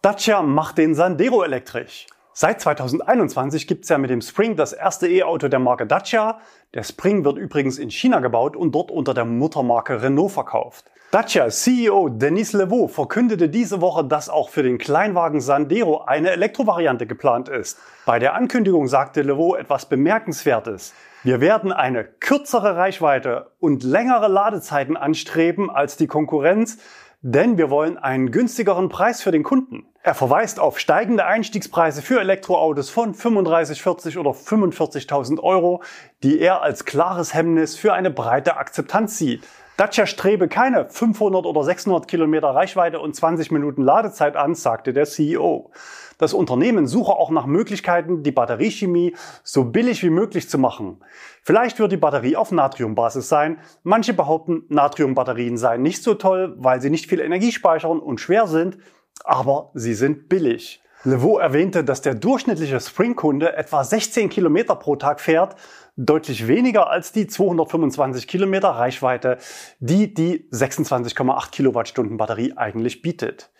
Dacia 0.02 0.42
macht 0.42 0.76
den 0.76 0.94
Sandero 0.94 1.44
elektrisch. 1.44 2.06
Seit 2.32 2.60
2021 2.60 3.68
gibt 3.68 3.84
es 3.84 3.90
ja 3.90 3.96
mit 3.96 4.10
dem 4.10 4.20
Spring 4.20 4.56
das 4.56 4.72
erste 4.72 5.08
E-Auto 5.08 5.46
der 5.46 5.60
Marke 5.60 5.86
Dacia. 5.86 6.40
Der 6.74 6.82
Spring 6.82 7.24
wird 7.24 7.38
übrigens 7.38 7.78
in 7.78 7.92
China 7.92 8.18
gebaut 8.18 8.56
und 8.56 8.72
dort 8.72 8.90
unter 8.90 9.14
der 9.14 9.24
Muttermarke 9.24 10.02
Renault 10.02 10.32
verkauft. 10.32 10.90
Dacia 11.10 11.48
CEO 11.48 12.08
Denis 12.08 12.52
Levaux 12.52 12.92
verkündete 12.92 13.48
diese 13.48 13.80
Woche, 13.80 14.04
dass 14.04 14.28
auch 14.28 14.48
für 14.48 14.64
den 14.64 14.78
Kleinwagen 14.78 15.40
Sandero 15.40 16.02
eine 16.02 16.30
Elektrovariante 16.30 17.06
geplant 17.06 17.48
ist. 17.48 17.78
Bei 18.04 18.18
der 18.18 18.34
Ankündigung 18.34 18.88
sagte 18.88 19.22
Levaux 19.22 19.56
etwas 19.56 19.86
Bemerkenswertes. 19.86 20.92
Wir 21.22 21.40
werden 21.40 21.72
eine 21.72 22.04
kürzere 22.04 22.76
Reichweite 22.76 23.52
und 23.60 23.84
längere 23.84 24.28
Ladezeiten 24.28 24.96
anstreben 24.96 25.70
als 25.70 25.96
die 25.96 26.08
Konkurrenz, 26.08 26.78
denn 27.22 27.56
wir 27.56 27.70
wollen 27.70 27.96
einen 27.96 28.30
günstigeren 28.30 28.90
Preis 28.90 29.22
für 29.22 29.30
den 29.30 29.44
Kunden. 29.44 29.86
Er 30.02 30.12
verweist 30.14 30.60
auf 30.60 30.78
steigende 30.78 31.24
Einstiegspreise 31.24 32.02
für 32.02 32.20
Elektroautos 32.20 32.90
von 32.90 33.14
35, 33.14 33.80
40 33.80 34.18
oder 34.18 34.32
45.000 34.32 35.40
Euro, 35.40 35.82
die 36.22 36.38
er 36.38 36.60
als 36.60 36.84
klares 36.84 37.32
Hemmnis 37.32 37.76
für 37.76 37.94
eine 37.94 38.10
breite 38.10 38.58
Akzeptanz 38.58 39.16
sieht. 39.16 39.44
Dacia 39.76 40.06
strebe 40.06 40.46
keine 40.46 40.88
500 40.88 41.46
oder 41.46 41.64
600 41.64 42.06
Kilometer 42.06 42.50
Reichweite 42.50 43.00
und 43.00 43.16
20 43.16 43.50
Minuten 43.50 43.82
Ladezeit 43.82 44.36
an, 44.36 44.54
sagte 44.54 44.92
der 44.92 45.04
CEO. 45.04 45.72
Das 46.16 46.32
Unternehmen 46.32 46.86
suche 46.86 47.10
auch 47.10 47.30
nach 47.30 47.46
Möglichkeiten, 47.46 48.22
die 48.22 48.30
Batteriechemie 48.30 49.16
so 49.42 49.64
billig 49.64 50.04
wie 50.04 50.10
möglich 50.10 50.48
zu 50.48 50.58
machen. 50.58 51.02
Vielleicht 51.42 51.80
wird 51.80 51.90
die 51.90 51.96
Batterie 51.96 52.36
auf 52.36 52.52
Natriumbasis 52.52 53.28
sein. 53.28 53.58
Manche 53.82 54.14
behaupten, 54.14 54.62
Natriumbatterien 54.68 55.56
seien 55.56 55.82
nicht 55.82 56.04
so 56.04 56.14
toll, 56.14 56.54
weil 56.56 56.80
sie 56.80 56.90
nicht 56.90 57.08
viel 57.08 57.18
Energie 57.18 57.50
speichern 57.50 57.98
und 57.98 58.20
schwer 58.20 58.46
sind, 58.46 58.78
aber 59.24 59.72
sie 59.74 59.94
sind 59.94 60.28
billig. 60.28 60.83
Levaux 61.04 61.38
erwähnte, 61.38 61.84
dass 61.84 62.00
der 62.00 62.14
durchschnittliche 62.14 62.80
Spring-Kunde 62.80 63.56
etwa 63.56 63.84
16 63.84 64.30
Kilometer 64.30 64.74
pro 64.74 64.96
Tag 64.96 65.20
fährt, 65.20 65.54
deutlich 65.96 66.48
weniger 66.48 66.88
als 66.88 67.12
die 67.12 67.26
225 67.26 68.26
Kilometer 68.26 68.70
Reichweite, 68.70 69.36
die 69.80 70.14
die 70.14 70.48
26,8 70.50 71.50
Kilowattstunden 71.50 72.16
Batterie 72.16 72.54
eigentlich 72.56 73.02
bietet. 73.02 73.50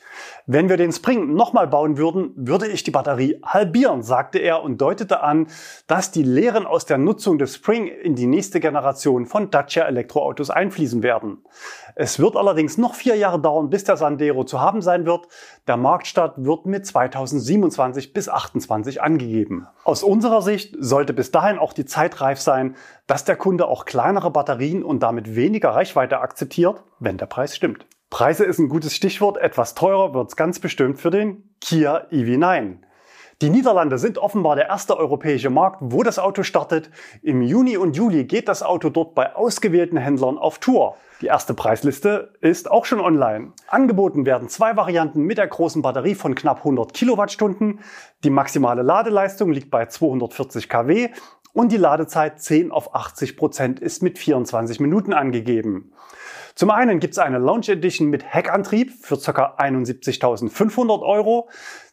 Wenn 0.47 0.68
wir 0.68 0.76
den 0.76 0.92
Spring 0.92 1.35
nochmal 1.35 1.68
bauen 1.68 1.97
würden, 1.97 2.33
würde 2.37 2.66
ich 2.66 2.83
die 2.83 2.90
Batterie 2.90 3.40
halbieren, 3.44 4.02
sagte 4.02 4.38
er 4.38 4.62
und 4.62 4.80
deutete 4.80 5.23
an, 5.23 5.47
dass 5.87 6.11
die 6.11 6.23
Lehren 6.23 6.66
aus 6.66 6.85
der 6.85 6.99
Nutzung 6.99 7.38
des 7.38 7.54
Spring 7.54 7.87
in 7.87 8.14
die 8.14 8.26
nächste 8.26 8.61
Generation 8.61 9.26
von 9.26 9.50
Dacia 9.50 9.85
Elektroautos 9.85 10.50
einfließen 10.50 11.02
werden. 11.02 11.38
Es 11.94 12.18
wird 12.18 12.37
allerdings 12.37 12.78
noch 12.78 12.94
vier 12.94 13.14
Jahre 13.14 13.40
dauern, 13.40 13.71
bis 13.71 13.85
der 13.85 13.97
Sandero 13.97 14.44
zu 14.44 14.61
haben 14.61 14.83
sein 14.83 15.06
wird. 15.06 15.28
Der 15.68 15.76
Marktstart 15.76 16.35
wird 16.37 16.66
mit 16.66 16.85
2027 16.85 18.12
bis 18.12 18.25
2028 18.25 19.02
angegeben. 19.02 19.66
Aus 19.85 20.02
unserer 20.02 20.42
Sicht 20.42 20.75
sollte 20.78 21.12
bis 21.12 21.30
dahin 21.30 21.59
auch 21.59 21.73
die 21.73 21.85
Zeit 21.85 22.21
reif 22.21 22.40
sein, 22.40 22.76
dass 23.06 23.25
der 23.25 23.37
Kunde 23.37 23.66
auch 23.68 23.85
kleinere 23.85 24.30
Batterien 24.30 24.83
und 24.83 25.02
damit 25.02 25.37
weniger 25.37 25.71
Reichweite 25.71 26.18
akzeptiert, 26.18 26.83
wenn 26.99 27.18
der 27.18 27.26
Preis 27.26 27.54
stimmt. 27.54 27.87
Preise 28.14 28.44
ist 28.44 28.61
ein 28.61 28.68
gutes 28.68 28.94
Stichwort. 28.94 29.38
Etwas 29.38 29.75
teurer 29.75 30.14
wird 30.14 30.28
es 30.28 30.37
ganz 30.37 30.61
bestimmt 30.61 31.00
für 31.00 31.11
den 31.11 31.52
Kia 31.61 32.06
EV9. 32.12 32.76
Die 33.42 33.50
Niederlande 33.50 33.99
sind 33.99 34.18
offenbar 34.18 34.54
der 34.54 34.68
erste 34.68 34.97
europäische 34.97 35.50
Markt, 35.50 35.78
wo 35.80 36.04
das 36.04 36.21
Auto 36.21 36.44
startet. 36.44 36.92
Im 37.23 37.42
Juni 37.42 37.76
und 37.76 37.97
Juli 37.97 38.23
geht 38.23 38.47
das 38.47 38.62
Auto 38.62 38.88
dort 38.88 39.16
bei 39.16 39.35
ausgewählten 39.35 39.97
Händlern 39.97 40.38
auf 40.38 40.61
Tour. 40.61 40.94
Die 41.23 41.26
erste 41.26 41.54
Preisliste 41.54 42.35
ist 42.40 42.71
auch 42.71 42.85
schon 42.85 43.00
online. 43.00 43.50
Angeboten 43.66 44.26
werden 44.26 44.49
zwei 44.49 44.76
Varianten 44.76 45.23
mit 45.23 45.38
der 45.38 45.49
großen 45.49 45.83
Batterie 45.83 46.14
von 46.14 46.37
knapp 46.37 46.59
100 46.59 46.94
Kilowattstunden. 46.94 47.80
Die 48.23 48.30
maximale 48.30 48.83
Ladeleistung 48.83 49.50
liegt 49.50 49.73
bei 49.73 49.87
240 49.87 50.68
kW 50.68 51.09
und 51.52 51.73
die 51.73 51.78
Ladezeit 51.78 52.40
10 52.40 52.71
auf 52.71 52.94
80 52.94 53.37
Prozent 53.37 53.80
ist 53.80 54.04
mit 54.04 54.21
24 54.21 54.78
Minuten 54.78 55.12
angegeben. 55.12 55.92
Zum 56.54 56.70
einen 56.70 57.00
gibt 57.00 57.14
es 57.14 57.18
eine 57.18 57.38
Launch 57.38 57.68
Edition 57.68 58.08
mit 58.08 58.25
Heckantrieb 58.25 58.92
für 59.00 59.18
ca. 59.18 59.56
71.500 59.58 61.02
Euro. 61.02 61.49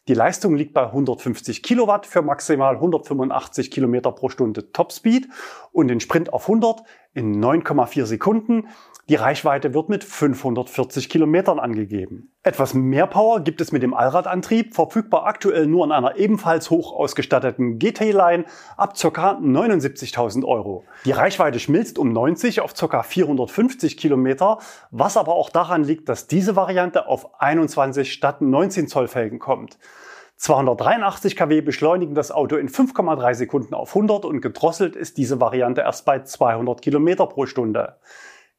Die 0.08 0.14
Leistung 0.14 0.56
liegt 0.56 0.74
bei 0.74 0.82
150 0.82 1.62
Kilowatt 1.62 2.06
für 2.06 2.22
maximal 2.22 2.74
185 2.74 3.70
Kilometer 3.70 4.10
pro 4.10 4.30
Stunde 4.30 4.72
Topspeed 4.72 5.28
und 5.70 5.86
den 5.86 6.00
Sprint 6.00 6.32
auf 6.32 6.48
100 6.48 6.82
in 7.14 7.40
9,4 7.40 8.06
Sekunden. 8.06 8.66
Die 9.08 9.16
Reichweite 9.16 9.74
wird 9.74 9.88
mit 9.88 10.04
540 10.04 11.08
Kilometern 11.08 11.58
angegeben. 11.58 12.32
Etwas 12.44 12.72
mehr 12.72 13.06
Power 13.06 13.40
gibt 13.40 13.60
es 13.60 13.70
mit 13.70 13.82
dem 13.82 13.94
Allradantrieb, 13.94 14.74
verfügbar 14.74 15.26
aktuell 15.26 15.66
nur 15.66 15.84
in 15.84 15.92
einer 15.92 16.16
ebenfalls 16.16 16.70
hoch 16.70 16.92
ausgestatteten 16.92 17.78
GT-Line 17.78 18.44
ab 18.76 18.94
ca. 18.96 19.32
79.000 19.32 20.44
Euro. 20.44 20.84
Die 21.04 21.12
Reichweite 21.12 21.58
schmilzt 21.58 21.98
um 21.98 22.12
90 22.12 22.60
auf 22.60 22.74
ca. 22.74 23.02
450 23.02 23.96
Kilometer, 23.96 24.58
was 24.90 25.16
aber 25.16 25.34
auch 25.34 25.50
daran 25.50 25.84
liegt, 25.84 26.08
dass 26.08 26.26
diese 26.26 26.56
Variante 26.56 27.06
auf 27.06 27.40
21 27.40 28.12
statt 28.12 28.40
19 28.40 28.88
Zoll 28.88 29.08
Felgen 29.08 29.38
kommt. 29.40 29.78
283 30.42 31.36
kW 31.36 31.60
beschleunigen 31.60 32.16
das 32.16 32.32
Auto 32.32 32.56
in 32.56 32.68
5,3 32.68 33.34
Sekunden 33.34 33.74
auf 33.74 33.90
100 33.90 34.24
und 34.24 34.40
gedrosselt 34.40 34.96
ist 34.96 35.16
diese 35.16 35.40
Variante 35.40 35.82
erst 35.82 36.04
bei 36.04 36.24
200 36.24 36.82
Kilometer 36.82 37.28
pro 37.28 37.46
Stunde. 37.46 37.98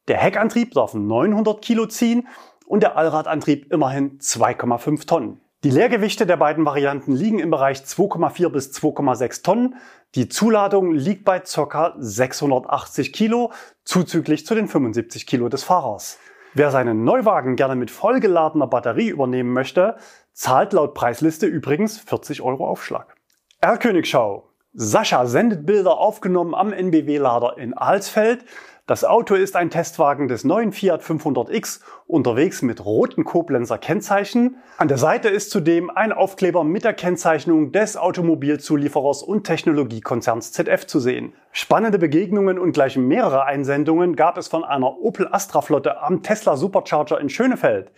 Der 0.08 0.16
Heckantrieb 0.16 0.72
darf 0.72 0.94
900 0.94 1.60
Kilo 1.60 1.84
ziehen 1.84 2.26
und 2.64 2.82
der 2.82 2.96
Allradantrieb 2.96 3.70
immerhin 3.70 4.18
2,5 4.18 5.06
Tonnen. 5.06 5.40
Die 5.62 5.68
Leergewichte 5.68 6.24
der 6.24 6.38
beiden 6.38 6.64
Varianten 6.64 7.12
liegen 7.12 7.38
im 7.38 7.50
Bereich 7.50 7.80
2,4 7.80 8.48
bis 8.48 8.70
2,6 8.70 9.42
Tonnen. 9.42 9.74
Die 10.14 10.30
Zuladung 10.30 10.94
liegt 10.94 11.26
bei 11.26 11.40
ca. 11.40 11.96
680 11.98 13.12
Kilo, 13.12 13.52
zuzüglich 13.84 14.46
zu 14.46 14.54
den 14.54 14.68
75 14.68 15.26
Kilo 15.26 15.50
des 15.50 15.64
Fahrers. 15.64 16.18
Wer 16.56 16.70
seinen 16.70 17.02
Neuwagen 17.02 17.56
gerne 17.56 17.74
mit 17.74 17.90
vollgeladener 17.90 18.68
Batterie 18.68 19.08
übernehmen 19.08 19.52
möchte, 19.52 19.96
zahlt 20.34 20.72
laut 20.72 20.94
Preisliste 20.94 21.46
übrigens 21.46 21.98
40 21.98 22.42
Euro 22.42 22.66
Aufschlag. 22.66 23.14
R-Königschau. 23.60 24.50
Sascha 24.74 25.26
sendet 25.26 25.64
Bilder 25.64 25.98
aufgenommen 25.98 26.54
am 26.54 26.72
NBW-Lader 26.72 27.56
in 27.58 27.74
Alsfeld. 27.74 28.44
Das 28.86 29.02
Auto 29.02 29.34
ist 29.34 29.56
ein 29.56 29.70
Testwagen 29.70 30.28
des 30.28 30.44
neuen 30.44 30.70
Fiat 30.72 31.02
500X, 31.02 31.80
unterwegs 32.06 32.60
mit 32.60 32.84
roten 32.84 33.24
Koblenzer 33.24 33.78
Kennzeichen. 33.78 34.56
An 34.76 34.88
der 34.88 34.98
Seite 34.98 35.30
ist 35.30 35.50
zudem 35.50 35.88
ein 35.88 36.12
Aufkleber 36.12 36.64
mit 36.64 36.84
der 36.84 36.92
Kennzeichnung 36.92 37.72
des 37.72 37.96
Automobilzulieferers 37.96 39.22
und 39.22 39.44
Technologiekonzerns 39.44 40.52
ZF 40.52 40.86
zu 40.86 41.00
sehen. 41.00 41.32
Spannende 41.50 41.98
Begegnungen 41.98 42.58
und 42.58 42.72
gleich 42.72 42.98
mehrere 42.98 43.44
Einsendungen 43.46 44.16
gab 44.16 44.36
es 44.36 44.48
von 44.48 44.64
einer 44.64 44.98
Opel 44.98 45.28
Astra 45.32 45.62
Flotte 45.62 46.02
am 46.02 46.22
Tesla 46.22 46.58
Supercharger 46.58 47.18
in 47.20 47.30
Schönefeld. 47.30 47.90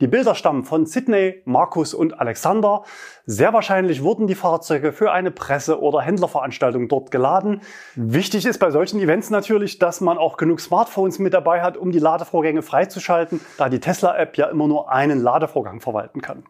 Die 0.00 0.06
Bilder 0.06 0.34
stammen 0.34 0.64
von 0.64 0.86
Sydney, 0.86 1.42
Markus 1.44 1.92
und 1.92 2.18
Alexander. 2.18 2.84
Sehr 3.26 3.52
wahrscheinlich 3.52 4.02
wurden 4.02 4.26
die 4.26 4.34
Fahrzeuge 4.34 4.92
für 4.92 5.12
eine 5.12 5.30
Presse- 5.30 5.80
oder 5.80 6.00
Händlerveranstaltung 6.00 6.88
dort 6.88 7.10
geladen. 7.10 7.60
Wichtig 7.96 8.46
ist 8.46 8.58
bei 8.58 8.70
solchen 8.70 8.98
Events 8.98 9.28
natürlich, 9.28 9.78
dass 9.78 10.00
man 10.00 10.16
auch 10.16 10.38
genug 10.38 10.60
Smartphones 10.60 11.18
mit 11.18 11.34
dabei 11.34 11.60
hat, 11.60 11.76
um 11.76 11.92
die 11.92 11.98
Ladevorgänge 11.98 12.62
freizuschalten, 12.62 13.40
da 13.58 13.68
die 13.68 13.80
Tesla-App 13.80 14.38
ja 14.38 14.46
immer 14.46 14.68
nur 14.68 14.90
einen 14.90 15.20
Ladevorgang 15.20 15.80
verwalten 15.80 16.22
kann. 16.22 16.44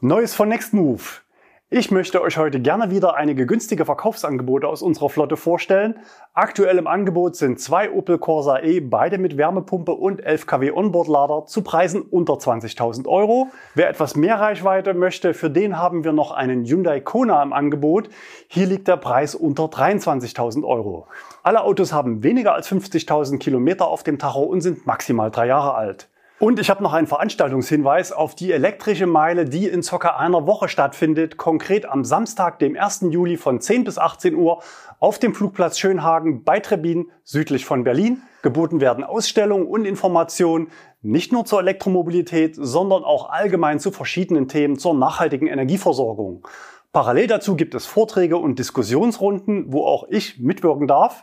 Neues 0.00 0.34
von 0.34 0.48
Nextmove. 0.48 1.21
Ich 1.74 1.90
möchte 1.90 2.20
euch 2.20 2.36
heute 2.36 2.60
gerne 2.60 2.90
wieder 2.90 3.14
einige 3.16 3.46
günstige 3.46 3.86
Verkaufsangebote 3.86 4.68
aus 4.68 4.82
unserer 4.82 5.08
Flotte 5.08 5.38
vorstellen. 5.38 6.00
Aktuell 6.34 6.76
im 6.76 6.86
Angebot 6.86 7.34
sind 7.34 7.60
zwei 7.60 7.90
Opel 7.90 8.18
Corsa 8.18 8.58
E, 8.58 8.80
beide 8.80 9.16
mit 9.16 9.38
Wärmepumpe 9.38 9.92
und 9.92 10.22
11 10.22 10.46
kW 10.46 10.72
Onboardlader 10.72 11.46
zu 11.46 11.62
Preisen 11.62 12.02
unter 12.02 12.34
20.000 12.34 13.08
Euro. 13.08 13.46
Wer 13.74 13.88
etwas 13.88 14.16
mehr 14.16 14.38
Reichweite 14.38 14.92
möchte, 14.92 15.32
für 15.32 15.48
den 15.48 15.78
haben 15.78 16.04
wir 16.04 16.12
noch 16.12 16.32
einen 16.32 16.66
Hyundai 16.66 17.00
Kona 17.00 17.42
im 17.42 17.54
Angebot. 17.54 18.10
Hier 18.48 18.66
liegt 18.66 18.86
der 18.86 18.98
Preis 18.98 19.34
unter 19.34 19.64
23.000 19.64 20.64
Euro. 20.64 21.06
Alle 21.42 21.62
Autos 21.62 21.94
haben 21.94 22.22
weniger 22.22 22.52
als 22.52 22.70
50.000 22.70 23.38
Kilometer 23.38 23.86
auf 23.86 24.02
dem 24.02 24.18
Tacho 24.18 24.42
und 24.42 24.60
sind 24.60 24.86
maximal 24.86 25.30
drei 25.30 25.46
Jahre 25.46 25.72
alt. 25.72 26.10
Und 26.42 26.58
ich 26.58 26.70
habe 26.70 26.82
noch 26.82 26.92
einen 26.92 27.06
Veranstaltungshinweis 27.06 28.10
auf 28.10 28.34
die 28.34 28.50
elektrische 28.50 29.06
Meile, 29.06 29.44
die 29.44 29.68
in 29.68 29.84
circa 29.84 30.16
einer 30.16 30.44
Woche 30.44 30.68
stattfindet, 30.68 31.36
konkret 31.36 31.86
am 31.86 32.04
Samstag, 32.04 32.58
dem 32.58 32.76
1. 32.76 33.02
Juli 33.10 33.36
von 33.36 33.60
10 33.60 33.84
bis 33.84 33.96
18 33.96 34.34
Uhr 34.34 34.60
auf 34.98 35.20
dem 35.20 35.36
Flugplatz 35.36 35.78
Schönhagen 35.78 36.42
bei 36.42 36.58
Trebin 36.58 37.12
südlich 37.22 37.64
von 37.64 37.84
Berlin. 37.84 38.22
Geboten 38.42 38.80
werden 38.80 39.04
Ausstellungen 39.04 39.68
und 39.68 39.84
Informationen 39.84 40.72
nicht 41.00 41.32
nur 41.32 41.44
zur 41.44 41.60
Elektromobilität, 41.60 42.56
sondern 42.58 43.04
auch 43.04 43.30
allgemein 43.30 43.78
zu 43.78 43.92
verschiedenen 43.92 44.48
Themen 44.48 44.80
zur 44.80 44.94
nachhaltigen 44.94 45.46
Energieversorgung. 45.46 46.48
Parallel 46.92 47.28
dazu 47.28 47.54
gibt 47.54 47.76
es 47.76 47.86
Vorträge 47.86 48.36
und 48.36 48.58
Diskussionsrunden, 48.58 49.72
wo 49.72 49.86
auch 49.86 50.08
ich 50.10 50.40
mitwirken 50.40 50.88
darf. 50.88 51.22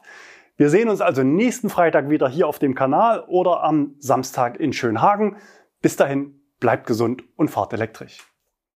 Wir 0.59 0.69
sehen 0.69 0.89
uns 0.89 0.99
also 0.99 1.23
nächsten 1.23 1.69
Freitag 1.69 2.09
wieder 2.09 2.27
hier 2.27 2.45
auf 2.45 2.59
dem 2.59 2.75
Kanal 2.75 3.23
oder 3.29 3.63
am 3.63 3.95
Samstag 3.99 4.59
in 4.59 4.73
Schönhagen. 4.73 5.37
Bis 5.81 5.95
dahin, 5.95 6.41
bleibt 6.59 6.85
gesund 6.85 7.23
und 7.37 7.47
fahrt 7.47 7.71
elektrisch. 7.71 8.28